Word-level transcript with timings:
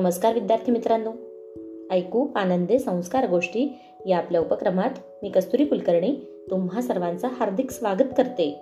नमस्कार 0.00 0.34
विद्यार्थी 0.34 0.72
मित्रांनो. 0.72 1.10
ऐकू 1.94 2.26
आनंदे 2.34 2.78
संस्कार 2.78 3.28
गोष्टी 3.28 3.78
या 4.06 4.18
आपल्या 4.18 4.40
उपक्रमात 4.40 4.90
मी 5.22 5.28
कस्तुरी 5.28 5.64
कुलकर्णी 5.64 6.16
तुम्हा 6.50 6.80
सर्वांचं 6.80 7.28
हार्दिक 7.28 7.70
स्वागत 7.70 8.12
करते. 8.16 8.60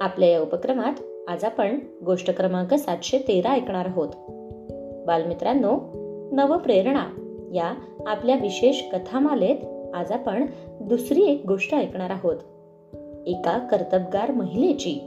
आपल्या 0.00 0.28
या 0.28 0.40
उपक्रमात 0.40 0.92
आज 1.28 1.44
आपण 1.44 1.78
गोष्ट 2.04 2.30
क्रमांक 2.30 2.74
सातशे 2.74 3.18
तेरा 3.18 3.48
ऐकणार 3.48 3.86
आहोत. 3.86 4.08
बालमित्रांनो 5.06 5.78
नवप्रेरणा 6.32 7.06
या 7.54 7.74
आपल्या 8.06 8.36
विशेष 8.36 8.82
कथामालेत 8.92 9.90
आज 9.94 10.12
आपण 10.12 10.46
दुसरी 10.80 11.24
एक 11.24 11.46
गोष्ट 11.46 11.74
ऐकणार 11.74 12.10
आहोत. 12.10 12.36
एका 13.26 13.58
कर्तबगार 13.58 14.30
महिलेची. 14.30 14.98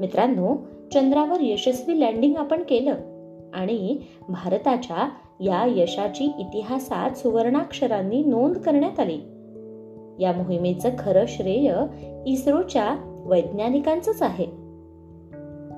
मित्रांनो 0.00 0.56
चंद्रावर 0.94 1.38
यशस्वी 1.40 2.00
लँडिंग 2.00 2.36
आपण 2.36 2.62
केलं. 2.62 2.94
आणि 3.54 3.98
भारताच्या 4.28 5.08
या 5.40 5.64
यशाची 5.66 6.24
इतिहासात 6.24 7.10
सुवर्णाक्षरांनी 7.10 8.24
नोंद 8.24 8.56
करण्यात 8.56 9.00
आली. 9.00 9.18
या 10.18 10.32
मोहिमेचं 10.32 10.88
खरं 10.98 11.24
श्रेय 11.28 11.74
इस्रोच्या 12.26 12.96
वैज्ञानिकांचंच 13.26 14.22
आहे. 14.22 14.46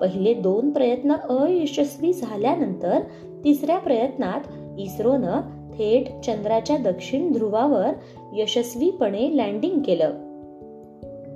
पहिले 0.00 0.34
दोन 0.34 0.70
प्रयत्न 0.70 1.12
अयशस्वी 1.12 2.12
झाल्यानंतर 2.12 3.00
तिसऱ्या 3.44 3.78
प्रयत्नात 3.78 4.40
इस्रोनं 4.78 5.40
थेट 5.72 6.26
चंद्राच्या 6.26 6.76
दक्षिण 6.76 7.32
ध्रुवावर 7.32 7.90
यशस्वीपणे 8.32 9.36
लँडिंग 9.36 9.78
केलं. 9.80 10.29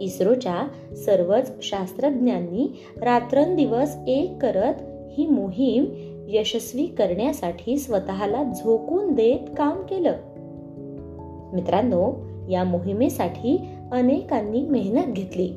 इस्रोच्या 0.00 0.68
सर्वच 0.96 1.52
शास्त्रज्ञांनी 1.62 2.80
रात्रंदिवस 3.02 3.96
एक 4.06 4.38
करत 4.42 4.74
ही 5.18 5.26
मोहीम 5.26 5.84
यशस्वी 6.28 6.86
करण्यासाठी 6.86 7.78
स्वतःला 7.78 8.42
झोकून 8.42 9.12
देत 9.12 9.38
काम 9.56 9.82
केलं. 9.82 10.12
मित्रांनो 11.52 12.12
या 12.50 12.64
मोहिमेसाठी 12.64 13.68
अनेकांनी 13.92 14.62
मेहनत 14.62 15.12
घेतली. 15.12 15.52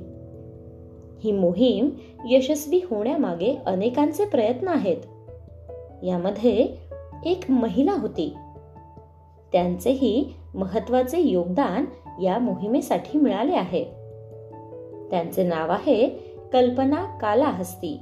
ही 1.24 1.32
मोहीम 1.32 1.90
यशस्वी 2.30 2.78
होण्यामागे 2.78 3.58
अनेकांचे 3.66 4.26
प्रयत्न 4.26 4.68
आहेत. 4.68 4.98
यामध्ये 6.04 6.68
एक 7.26 7.52
महिला 7.52 7.94
होती. 7.94 8.34
त्यांचेही 9.52 10.34
महत्त्वाचे 10.54 11.22
योगदान 11.22 11.86
या 12.24 12.40
मोहिमेसाठी 12.40 13.20
मिळाले 13.20 13.56
आहे. 13.56 13.97
त्यांचे 15.12 15.44
नाव 15.44 15.72
आहे 15.72 16.10
कल्पना 16.54 17.18
कालाहस्ती. 17.22 18.00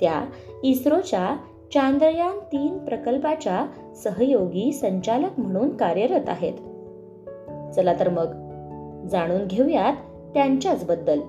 त्या 0.00 0.24
इस्रोच्या 0.62 1.36
चांद्रयान 1.74 2.38
तीन 2.38 2.78
प्रकल्पाच्या 2.78 3.66
सहयोगी 3.94 4.72
संचालक 4.72 5.40
म्हणून 5.40 5.76
कार्यरत 5.76 6.28
आहेत. 6.28 6.52
चला 7.74 7.92
तर 8.00 8.08
मग 8.08 8.26
जाणून 9.06 9.46
घेऊयात 9.46 9.92
त्यांच्याच 10.34 10.86
बद्दल 10.86 11.20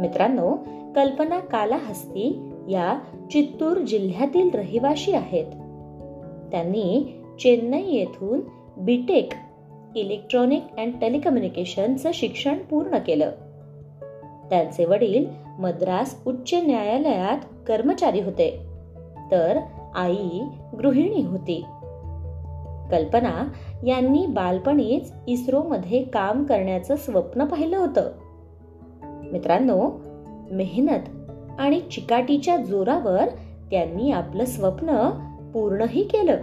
मित्रांनो 0.00 0.56
कल्पना 0.96 1.38
कालाहस्ती 1.38 2.50
या 2.68 2.98
चित्तूर 3.32 3.78
जिल्ह्यातील 3.78 4.50
रहिवाशी 4.54 5.12
आहेत. 5.12 5.46
त्यांनी 6.50 7.20
चेन्नई 7.40 7.94
येथून 7.94 8.40
बीटेक 8.76 9.32
इलेक्ट्रॉनिक 9.96 10.64
अँड 10.78 10.92
टेलिकम्युनिकेशनचं 11.00 12.10
शिक्षण 12.14 12.58
पूर्ण 12.58 12.98
केलं. 12.98 13.30
त्यांचे 14.50 14.84
वडील 14.84 15.26
मद्रास 15.58 16.16
उच्च 16.26 16.54
न्यायालयात 16.54 17.38
कर्मचारी 17.66 18.20
होते. 18.20 18.60
तर 19.30 19.58
आई 19.94 20.40
गृहिणी 20.78 21.22
होती. 21.22 21.64
कल्पना 22.90 23.48
यांनी 23.86 24.26
बालपणीच 24.26 25.12
इस्रोमध्ये 25.28 26.02
काम 26.02 26.44
करण्याचं 26.44 26.96
स्वप्न 26.96 27.44
पाहिलं 27.44 27.76
होतं. 27.76 28.12
मित्रांनो 29.32 29.90
मेहनत 30.50 31.08
आणि 31.58 31.80
चिकाटीच्या 31.80 32.56
जोरावर 32.56 33.24
त्यांनी 33.70 34.12
आपलं 34.12 34.44
स्वप्न 34.44 35.10
पूर्णही 35.54 36.02
केलं. 36.02 36.36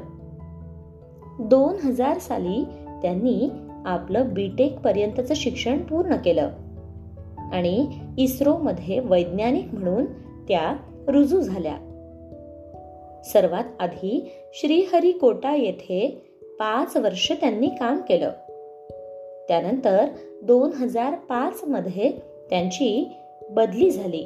दोन 1.40 1.88
हजार 1.88 2.18
साली 2.18 2.66
त्यांनी 3.02 3.50
आपलं 3.86 4.34
बीटेक 4.34 4.80
पर्यंतचं 4.80 5.34
शिक्षण 5.34 5.82
पूर्ण 5.82 6.16
केलं. 6.16 6.50
आणि 7.52 7.88
इस्रोमध्ये 8.18 9.00
वैज्ञानिक 9.00 9.66
म्हणून 9.74 10.06
त्या 10.48 10.78
रुजू 11.08 11.42
झाल्या. 11.42 11.78
सर्वात 13.26 13.64
आधी 13.80 14.32
श्रीहरिकोटा 14.54 15.56
येथे 15.56 16.22
पाच 16.60 16.98
वर्ष 16.98 17.32
त्यांनी 17.32 17.68
काम 17.68 17.98
केलं. 17.98 18.32
त्यानंतर 19.48 20.06
दोन 20.44 20.74
हजार 20.74 21.16
पाच 21.16 21.64
मध्ये 21.64 22.12
त्यांची 22.50 23.12
बदली 23.52 23.90
झाली. 23.90 24.26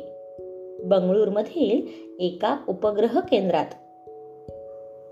बंगळूरमधील 0.83 1.81
एका 2.19 2.57
उपग्रह 2.67 3.19
केंद्रात. 3.19 3.65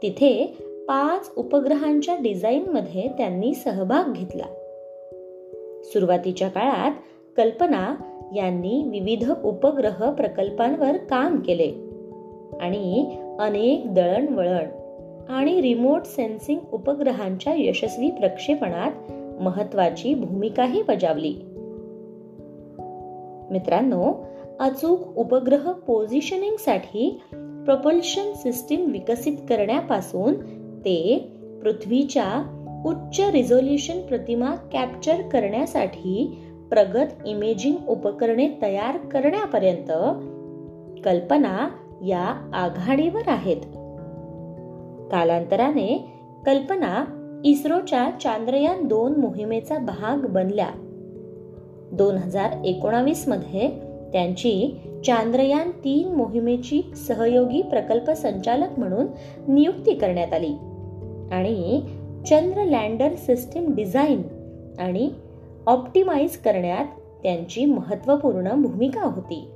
तिथे 0.01 0.57
पाच 0.87 1.31
उपग्रहांच्या 1.37 2.15
डिझाईन 2.19 2.65
मध्ये 2.67 3.07
त्यांनी 3.17 3.53
सहभाग 3.53 4.13
घेतला. 4.13 4.43
सुरुवातीच्या 5.83 6.47
काळात 6.47 6.91
कल्पना 7.37 7.95
यांनी 8.35 8.83
विविध 8.87 9.31
उपग्रह 9.43 10.11
प्रकल्पांवर 10.11 10.97
काम 10.97 11.39
केले 11.39 11.71
आणि 12.61 13.17
अनेक 13.39 13.93
दळणवळण 13.93 14.65
आणि 15.29 15.61
रिमोट 15.61 16.01
सेन्सिंग 16.05 16.59
उपग्रहांच्या 16.71 17.53
यशस्वी 17.55 18.09
प्रक्षेपणात 18.09 19.11
महत्वाची 19.41 20.13
भूमिकाही 20.13 20.81
बजावली. 20.81 21.35
मित्रांनो 23.51 24.13
अचूक 24.59 25.17
उपग्रह 25.17 25.71
पोझिशनिंगसाठी 25.71 27.21
प्रपल्शन 27.65 28.33
सिस्टीम 28.33 28.91
विकसित 28.91 29.37
करण्यापासून 29.49 30.33
ते 30.85 31.29
पृथ्वीच्या 31.61 32.57
उच्च 32.85 33.21
रिझोल्युशन 33.21 34.01
प्रतिमा 34.01 34.51
कॅप्चर 34.51 35.21
करण्यासाठी 35.21 36.37
प्रगत 36.69 37.27
इमेजिंग 37.27 37.75
उपकरणे 37.87 38.49
तयार 38.61 38.97
करण्यापर्यंत 38.97 39.91
कल्पना 41.03 41.69
या 42.05 42.49
आघाडीवर 42.53 43.21
आहेत. 43.27 43.61
कालांतराने 45.11 46.11
कल्पना 46.45 47.05
इस्रोच्या 47.45 48.09
चांद्रयान 48.23 48.87
दोन 48.87 49.15
मोहिमेचा 49.17 49.77
भाग 49.77 50.25
बनल्या. 50.25 50.69
दोन 51.91 52.15
हजार 52.15 52.65
एकोणावीसमध्ये 52.65 53.69
त्यांची 54.13 54.77
चांद्रयान 55.05 55.71
तीन 55.71 56.15
मोहिमेची 56.15 56.81
सहयोगी 56.95 57.61
प्रकल्प 57.61 58.11
संचालक 58.11 58.79
म्हणून 58.79 59.05
नियुक्ती 59.47 59.93
करण्यात 59.93 60.33
आली. 60.33 60.53
आणि 61.31 61.81
चंद्र 62.29 62.63
लँडर 62.63 63.15
सिस्टीम 63.15 63.75
डिझाईन 63.75 64.21
आणि 64.79 65.09
ऑप्टिमाइज 65.67 66.37
करण्यात 66.37 66.85
त्यांची 67.23 67.65
महत्त्वपूर्ण 67.65 68.61
भूमिका 68.61 69.03
होती. 69.03 69.51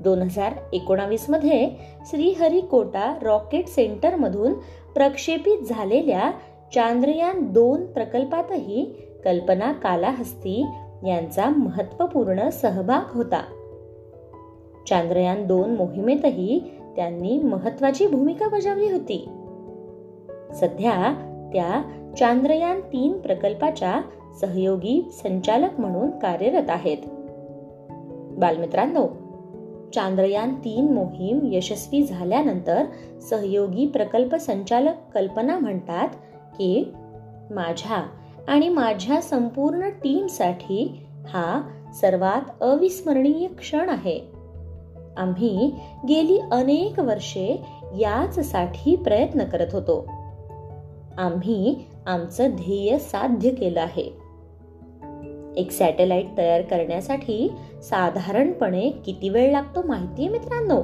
दोन 0.00 0.22
हजार 0.22 0.52
एकोणावीसमध्ये 0.72 1.70
श्रीहरिकोटा 2.06 3.18
रॉकेट 3.22 3.66
सेंटरमधून 3.68 4.52
प्रक्षेपित 4.94 5.58
झालेल्या 5.64 6.30
चांद्रयान 6.74 7.52
दोन 7.52 7.86
प्रकल्पातही 7.86 8.84
कल्पना 9.24 9.72
कालाहस्ती 9.72 10.64
यांचा 11.06 11.48
महत्त्वपूर्ण 11.48 12.48
सहभाग 12.48 13.16
होता. 13.16 13.42
चांद्रयान 14.88 15.46
दोन 15.46 15.70
मोहिमेतही 15.70 16.60
त्यांनी 16.96 17.38
महत्वाची 17.38 18.06
भूमिका 18.06 18.48
बजावली 18.48 18.90
होती. 18.92 19.28
सध्या 20.54 21.14
त्या 21.52 21.82
चांद्रयान 22.18 22.80
तीन 22.80 23.18
प्रकल्पाच्या 23.18 24.00
सहयोगी 24.40 25.10
संचालक 25.22 25.80
म्हणून 25.80 26.10
कार्यरत 26.10 26.70
आहेत. 26.70 26.96
बालमित्रांनो 28.38 29.06
चांद्रयान 29.94 30.54
तीन 30.54 30.92
मोहीम 30.92 31.38
यशस्वी 31.42 32.02
झाल्यानंतर 32.02 32.84
सहयोगी 33.20 33.86
प्रकल्प 33.86 34.34
संचालक 34.34 34.92
कल्पना 35.14 35.58
म्हणतात 35.58 36.08
की 36.58 36.92
माझ्या 37.50 38.06
आणि 38.48 38.68
माझ्या 38.68 39.22
संपूर्ण 39.22 39.88
टीमसाठी 39.88 41.06
हा 41.26 41.62
सर्वात 42.00 42.62
अविस्मरणीय 42.62 43.46
क्षण 43.46 43.88
आहे. 43.88 44.20
आम्ही 45.16 45.74
गेली 46.08 46.38
अनेक 46.52 47.00
वर्षे 47.00 47.62
याचसाठी 47.98 48.96
प्रयत्न 48.96 49.44
करत 49.44 49.66
होतो. 49.72 50.08
आम्ही 51.18 51.84
आमचं 52.06 52.50
ध्येय 52.54 52.98
साध्य 52.98 53.50
केलं 53.50 53.80
आहे. 53.80 54.18
एक 55.56 55.70
सॅटेलाइट 55.70 56.26
तयार 56.38 56.62
करण्यासाठी 56.62 57.52
साधारणपणे 57.82 58.90
किती 58.90 59.28
वेळ 59.28 59.52
लागतो 59.52 59.86
माहिती 59.86 60.22
आहे 60.22 60.28
मित्रांनो? 60.28 60.82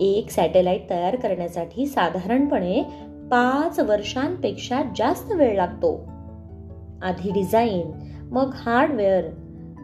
एक 0.00 0.30
सॅटेलाइट 0.30 0.90
तयार 0.90 1.16
करण्यासाठी 1.16 1.86
साधारणपणे 1.86 2.82
पाच 3.30 3.80
वर्षांपेक्षा 3.80 4.82
जास्त 4.96 5.32
वेळ 5.32 5.56
लागतो. 5.56 5.94
आधी 7.02 7.30
डिझाईन 7.30 7.90
मग 8.22 8.50
हार्डवेअर 8.54 9.24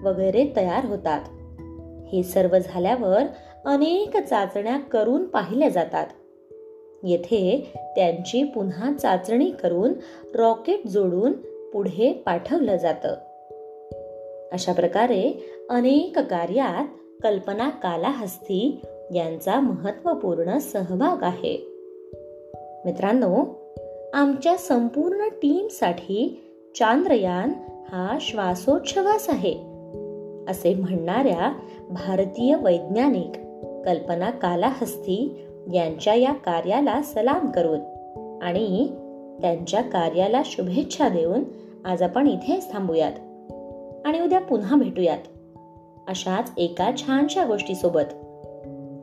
वगैरे 0.05 0.53
तयार 0.57 0.85
होतात. 0.85 1.21
हे 2.13 2.23
सर्व 2.23 2.59
झाल्यावर 2.59 3.23
अनेक 3.65 4.17
चाचण्या 4.17 4.79
करून 4.79 5.27
पाहिल्या 5.27 5.69
जातात. 5.69 6.07
येथे 7.05 7.73
त्यांची 7.97 8.43
पुन्हा 8.45 8.93
चाचणी 8.93 9.51
करून 9.51 9.93
रॉकेट 10.35 10.89
जोडून 10.89 11.33
पुढे 11.73 12.23
पाठवलं 12.27 12.77
जातं. 12.77 13.15
अशा 14.53 14.73
प्रकारे 14.73 15.51
अनेक 15.71 16.19
कार्यात 16.19 16.85
कल्पना 17.23 17.69
कालाहस्ती 17.69 18.81
यांचा 19.15 19.61
महत्त्वपूर्ण 19.61 20.59
सहभाग 20.59 21.23
आहे. 21.23 21.67
मित्रांनो 22.85 23.45
आमच्या 24.15 24.57
संपूर्ण 24.57 25.29
टीमसाठी 25.29 26.41
चांद्रयान 26.79 27.53
हा 27.89 28.19
श्वासोच्छवास 28.21 29.31
आहे 29.31 29.53
असे 30.49 30.75
म्हणणाऱ्या 30.75 31.53
भारतीय 31.91 32.55
वैज्ञानिक 32.55 33.33
कल्पना 33.87 34.31
कालाहस्ती 34.31 35.47
यांच्या 35.73 36.15
या 36.15 36.33
कार्याला 36.33 37.03
सलाम 37.03 37.51
करून 37.51 37.81
आणि 38.43 38.89
त्यांच्या 39.41 39.81
कार्याला 39.81 40.43
शुभेच्छा 40.45 41.09
देऊन 41.09 41.45
आज 41.85 42.03
आपण 42.03 42.27
इथेच 42.27 42.73
थांबूयात 42.73 43.13
आणि 44.07 44.21
उद्या 44.21 44.41
पुन्हा 44.41 44.77
भेटूयात. 44.77 45.19
अशाच 46.09 46.53
एका 46.57 46.91
छानशा 46.97 47.45
गोष्टीसोबत 47.45 48.15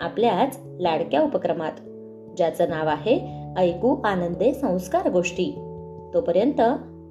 आपल्याच 0.01 0.59
लाडक्या 0.79 1.21
उपक्रमात 1.21 1.71
ज्याचं 2.37 2.69
नाव 2.69 2.87
आहे 2.87 3.43
ऐकू 3.57 4.01
आनंदे 4.03 4.53
संस्कार 4.53 5.09
गोष्टी. 5.09 5.51
तोपर्यंत 6.13 6.61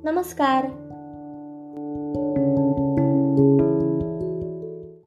नमस्कार. 0.05 0.90